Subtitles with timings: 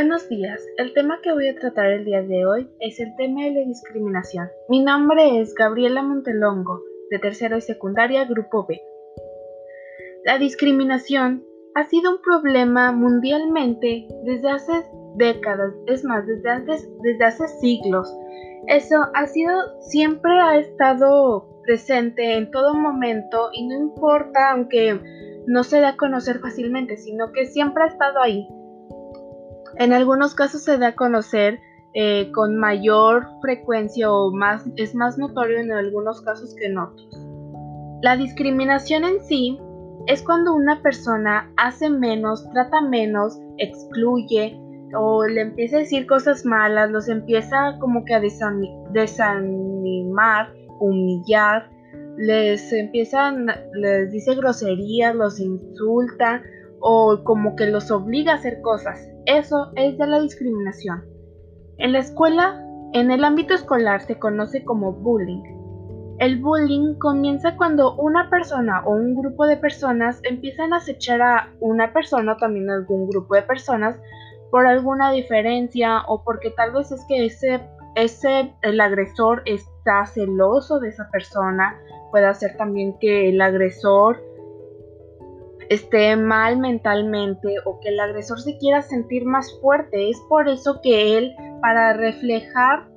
[0.00, 3.42] Buenos días, el tema que voy a tratar el día de hoy es el tema
[3.42, 4.48] de la discriminación.
[4.68, 6.80] Mi nombre es Gabriela Montelongo,
[7.10, 8.80] de tercero y secundaria, Grupo B.
[10.24, 11.44] La discriminación
[11.74, 14.72] ha sido un problema mundialmente desde hace
[15.16, 18.08] décadas, es más, desde, antes, desde hace siglos.
[18.68, 25.00] Eso ha sido, siempre ha estado presente en todo momento y no importa, aunque
[25.48, 28.48] no se dé a conocer fácilmente, sino que siempre ha estado ahí
[29.78, 31.60] en algunos casos se da a conocer
[31.94, 34.30] eh, con mayor frecuencia o
[34.76, 37.08] es más notorio en algunos casos que en otros.
[38.02, 39.58] La discriminación en sí
[40.06, 44.60] es cuando una persona hace menos, trata menos, excluye
[44.96, 48.72] o le empieza a decir cosas malas, los empieza como que a desanimar,
[50.80, 51.70] humillar,
[52.16, 53.32] les empieza,
[53.74, 56.42] les dice groserías, los insulta
[56.80, 58.98] o como que los obliga a hacer cosas.
[59.28, 61.04] Eso es de la discriminación.
[61.76, 65.42] En la escuela, en el ámbito escolar se conoce como bullying.
[66.18, 71.52] El bullying comienza cuando una persona o un grupo de personas empiezan a acechar a
[71.60, 74.00] una persona o también algún grupo de personas
[74.50, 77.60] por alguna diferencia o porque tal vez es que ese,
[77.96, 81.78] ese el agresor está celoso de esa persona.
[82.12, 84.22] Puede ser también que el agresor
[85.68, 90.10] esté mal mentalmente o que el agresor se quiera sentir más fuerte.
[90.10, 92.88] Es por eso que él, para reflejar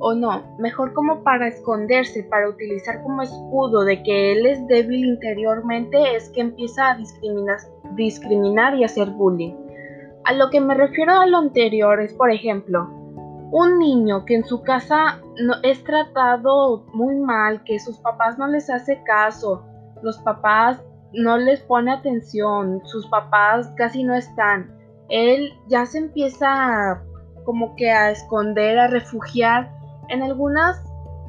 [0.00, 5.04] o no, mejor como para esconderse, para utilizar como escudo de que él es débil
[5.04, 7.58] interiormente, es que empieza a discriminar,
[7.96, 9.54] discriminar y hacer bullying.
[10.24, 12.88] A lo que me refiero a lo anterior es, por ejemplo,
[13.50, 18.46] un niño que en su casa no, es tratado muy mal, que sus papás no
[18.46, 19.64] les hace caso,
[20.02, 20.80] los papás
[21.12, 24.74] no les pone atención, sus papás casi no están.
[25.08, 27.02] Él ya se empieza
[27.44, 29.70] como que a esconder, a refugiar
[30.08, 30.82] en algunas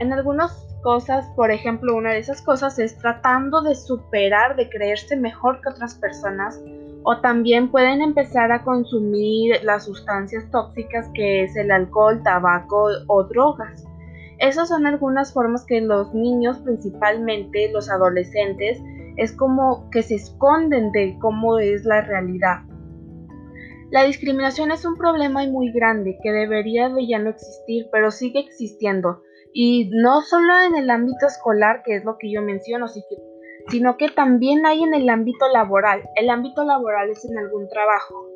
[0.00, 5.14] en algunas cosas, por ejemplo, una de esas cosas es tratando de superar, de creerse
[5.14, 6.58] mejor que otras personas
[7.02, 13.24] o también pueden empezar a consumir las sustancias tóxicas que es el alcohol, tabaco o
[13.24, 13.86] drogas.
[14.38, 18.80] Esas son algunas formas que los niños, principalmente los adolescentes,
[19.20, 22.60] es como que se esconden de cómo es la realidad.
[23.90, 28.40] La discriminación es un problema muy grande que debería de ya no existir, pero sigue
[28.40, 29.22] existiendo.
[29.52, 32.86] Y no solo en el ámbito escolar, que es lo que yo menciono,
[33.68, 36.02] sino que también hay en el ámbito laboral.
[36.16, 38.26] El ámbito laboral es en algún trabajo.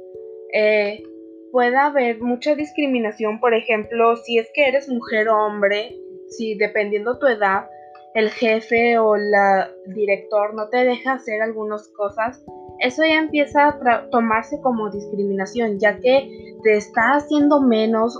[0.52, 1.02] Eh,
[1.50, 5.96] puede haber mucha discriminación, por ejemplo, si es que eres mujer o hombre,
[6.28, 7.70] si dependiendo tu edad,
[8.14, 12.44] el jefe o la director no te deja hacer algunas cosas,
[12.78, 18.16] eso ya empieza a tomarse como discriminación, ya que te está haciendo menos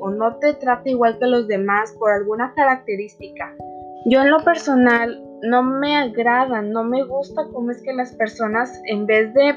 [0.00, 3.54] o no te trata igual que los demás por alguna característica.
[4.06, 8.80] Yo en lo personal no me agrada, no me gusta cómo es que las personas
[8.86, 9.54] en vez de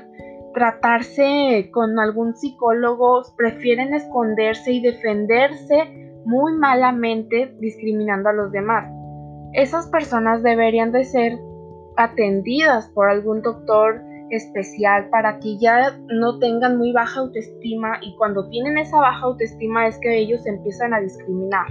[0.53, 9.02] tratarse con algún psicólogo prefieren esconderse y defenderse muy malamente discriminando a los demás
[9.53, 11.39] esas personas deberían de ser
[11.95, 18.49] atendidas por algún doctor especial para que ya no tengan muy baja autoestima y cuando
[18.49, 21.67] tienen esa baja autoestima es que ellos empiezan a discriminar.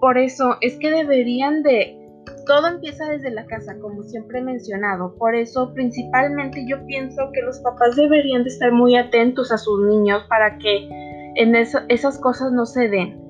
[0.00, 2.02] Por eso es que deberían de...
[2.46, 5.14] Todo empieza desde la casa, como siempre he mencionado.
[5.16, 9.84] Por eso principalmente yo pienso que los papás deberían de estar muy atentos a sus
[9.86, 10.88] niños para que
[11.34, 13.25] en esas cosas no se den.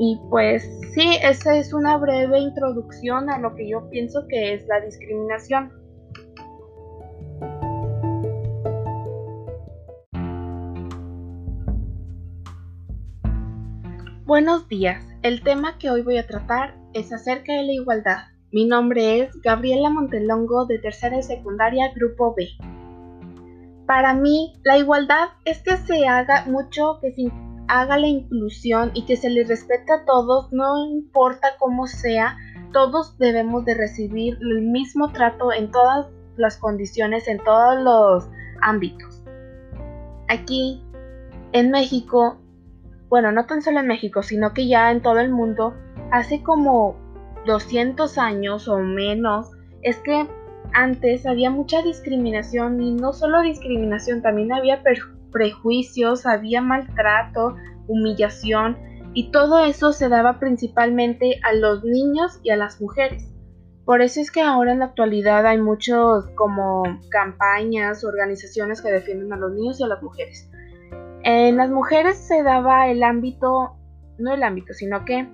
[0.00, 0.62] Y pues
[0.94, 5.72] sí, esa es una breve introducción a lo que yo pienso que es la discriminación.
[14.24, 18.18] Buenos días, el tema que hoy voy a tratar es acerca de la igualdad.
[18.52, 22.46] Mi nombre es Gabriela Montelongo de tercera y secundaria Grupo B.
[23.86, 27.22] Para mí, la igualdad es que se haga mucho, que se
[27.68, 32.36] haga la inclusión y que se les respete a todos, no importa cómo sea,
[32.72, 36.06] todos debemos de recibir el mismo trato en todas
[36.36, 38.28] las condiciones, en todos los
[38.62, 39.22] ámbitos.
[40.28, 40.82] Aquí,
[41.52, 42.38] en México,
[43.08, 45.74] bueno, no tan solo en México, sino que ya en todo el mundo,
[46.10, 46.96] hace como
[47.46, 49.50] 200 años o menos,
[49.82, 50.26] es que
[50.72, 54.82] antes había mucha discriminación y no solo discriminación, también había
[55.30, 58.76] prejuicios, había maltrato, humillación
[59.14, 63.28] y todo eso se daba principalmente a los niños y a las mujeres.
[63.84, 69.32] Por eso es que ahora en la actualidad hay muchos como campañas, organizaciones que defienden
[69.32, 70.50] a los niños y a las mujeres.
[71.22, 73.76] En las mujeres se daba el ámbito,
[74.18, 75.28] no el ámbito, sino que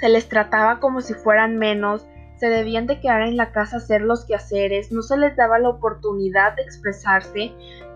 [0.00, 2.06] se les trataba como si fueran menos,
[2.36, 5.58] se debían de quedar en la casa a hacer los quehaceres, no se les daba
[5.58, 7.52] la oportunidad de expresarse,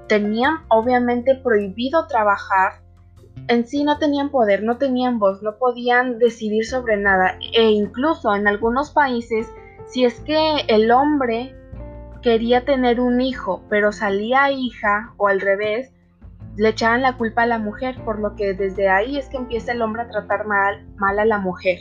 [0.09, 2.81] tenían obviamente prohibido trabajar,
[3.47, 8.35] en sí no tenían poder, no tenían voz, no podían decidir sobre nada e incluso
[8.35, 9.47] en algunos países
[9.87, 11.55] si es que el hombre
[12.23, 15.93] quería tener un hijo pero salía hija o al revés,
[16.59, 19.73] le echaban la culpa a la mujer, por lo que desde ahí es que empieza
[19.73, 21.79] el hombre a tratar mal, a la mujer.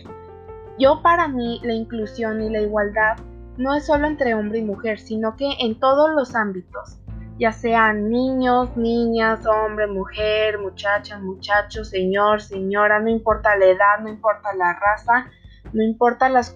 [0.78, 3.18] Yo para mí la inclusión y la igualdad
[3.58, 7.00] no es solo entre hombre y mujer, sino que en todos los ámbitos,
[7.38, 14.10] ya sean niños, niñas, hombre, mujer, muchacha, muchacho, señor, señora, no importa la edad, no
[14.10, 15.30] importa la raza,
[15.74, 16.56] no importa las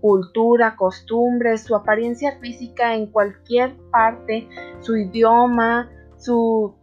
[0.00, 4.48] cultura, costumbres, su apariencia física en cualquier parte,
[4.80, 6.74] su idioma, su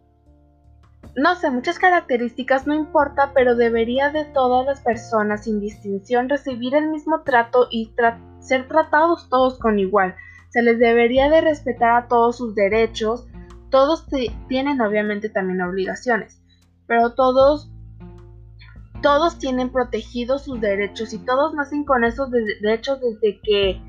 [1.16, 6.74] no sé, muchas características no importa, pero debería de todas las personas sin distinción recibir
[6.74, 7.94] el mismo trato y
[8.40, 10.16] ser tratados todos con igual.
[10.50, 13.28] Se les debería de respetar a todos sus derechos.
[13.72, 14.06] Todos
[14.48, 16.40] tienen obviamente también obligaciones,
[16.86, 17.72] pero todos
[19.02, 23.82] todos tienen protegidos sus derechos y todos nacen con esos derechos desde que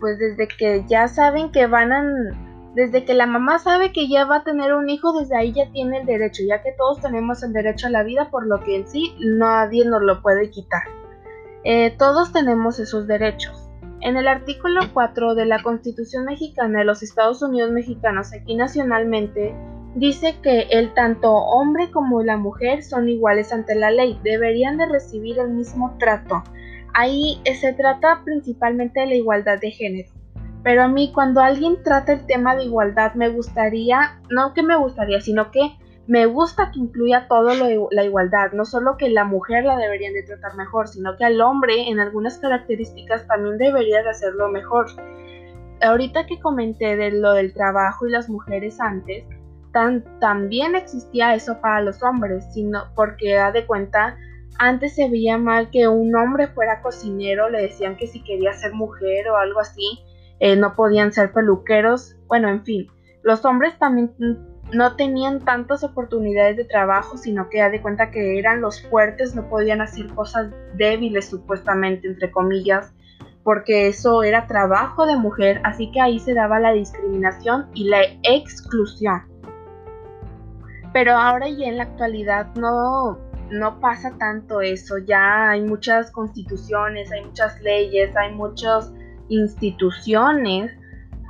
[0.00, 2.02] pues desde que ya saben que van a
[2.76, 5.72] desde que la mamá sabe que ya va a tener un hijo, desde ahí ya
[5.72, 8.76] tiene el derecho, ya que todos tenemos el derecho a la vida, por lo que
[8.76, 10.82] en sí nadie nos lo puede quitar.
[11.64, 13.65] Eh, todos tenemos esos derechos.
[14.00, 19.54] En el artículo 4 de la Constitución mexicana de los Estados Unidos mexicanos, aquí nacionalmente,
[19.94, 24.86] dice que el tanto hombre como la mujer son iguales ante la ley, deberían de
[24.86, 26.44] recibir el mismo trato.
[26.92, 30.10] Ahí se trata principalmente de la igualdad de género.
[30.62, 34.76] Pero a mí cuando alguien trata el tema de igualdad me gustaría, no que me
[34.76, 35.76] gustaría, sino que
[36.06, 40.12] me gusta que incluya todo lo, la igualdad, no solo que la mujer la deberían
[40.12, 44.86] de tratar mejor, sino que al hombre en algunas características también debería de hacerlo mejor.
[45.82, 49.24] Ahorita que comenté de lo del trabajo y las mujeres antes,
[49.72, 54.16] tan, también existía eso para los hombres, sino porque da de cuenta
[54.58, 58.72] antes se veía mal que un hombre fuera cocinero, le decían que si quería ser
[58.72, 60.00] mujer o algo así,
[60.38, 62.86] eh, no podían ser peluqueros, bueno, en fin,
[63.22, 64.12] los hombres también
[64.72, 69.34] no tenían tantas oportunidades de trabajo, sino que ya de cuenta que eran los fuertes,
[69.34, 72.92] no podían hacer cosas débiles supuestamente, entre comillas,
[73.44, 78.00] porque eso era trabajo de mujer, así que ahí se daba la discriminación y la
[78.24, 79.22] exclusión.
[80.92, 83.18] Pero ahora y en la actualidad no,
[83.50, 88.92] no pasa tanto eso, ya hay muchas constituciones, hay muchas leyes, hay muchos
[89.28, 90.72] instituciones,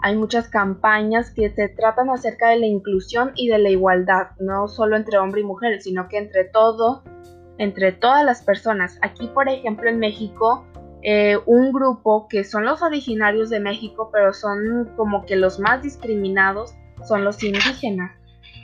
[0.06, 4.68] hay muchas campañas que se tratan acerca de la inclusión y de la igualdad, no
[4.68, 7.02] solo entre hombre y mujer, sino que entre todo,
[7.58, 9.00] entre todas las personas.
[9.02, 10.64] Aquí, por ejemplo, en México,
[11.02, 15.82] eh, un grupo que son los originarios de México, pero son como que los más
[15.82, 18.12] discriminados, son los indígenas.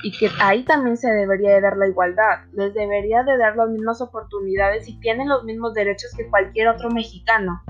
[0.04, 3.68] Y que ahí también se debería de dar la igualdad, les debería de dar las
[3.68, 7.60] mismas oportunidades y tienen los mismos derechos que cualquier otro mexicano.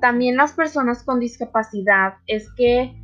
[0.00, 2.97] También las personas con discapacidad es que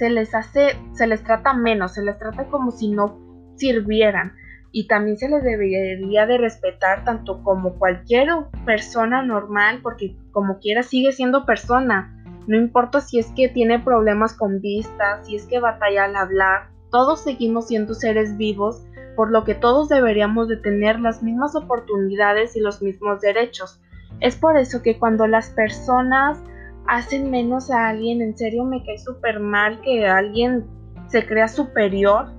[0.00, 3.18] se les hace, se les trata menos, se les trata como si no
[3.56, 4.32] sirvieran
[4.72, 8.30] y también se les debería de respetar tanto como cualquier
[8.64, 12.16] persona normal porque como quiera sigue siendo persona.
[12.46, 16.70] No importa si es que tiene problemas con vista, si es que batalla al hablar,
[16.90, 18.82] todos seguimos siendo seres vivos,
[19.16, 23.82] por lo que todos deberíamos de tener las mismas oportunidades y los mismos derechos.
[24.20, 26.38] Es por eso que cuando las personas
[26.86, 30.66] hacen menos a alguien, en serio me cae súper mal que alguien
[31.08, 32.32] se crea superior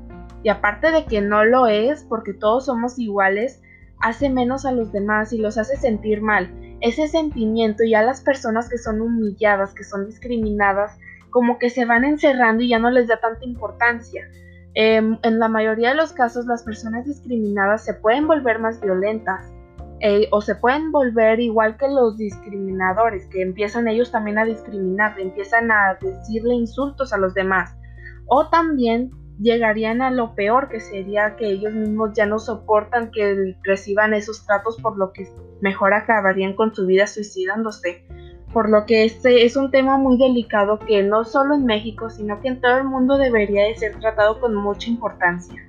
[0.43, 3.62] y aparte de que no lo es, porque todos somos iguales,
[4.00, 6.50] hace menos a los demás y los hace sentir mal.
[6.81, 10.98] Ese sentimiento y a las personas que son humilladas, que son discriminadas,
[11.29, 14.27] como que se van encerrando y ya no les da tanta importancia.
[14.74, 19.51] Em, en la mayoría de los casos las personas discriminadas se pueden volver más violentas
[20.03, 25.20] eh, o se pueden volver igual que los discriminadores, que empiezan ellos también a discriminar,
[25.20, 27.75] empiezan a decirle insultos a los demás,
[28.25, 33.55] o también llegarían a lo peor, que sería que ellos mismos ya no soportan que
[33.63, 35.27] reciban esos tratos, por lo que
[35.62, 38.05] mejor acabarían con su vida suicidándose.
[38.53, 42.41] Por lo que este es un tema muy delicado que no solo en México, sino
[42.41, 45.63] que en todo el mundo debería de ser tratado con mucha importancia.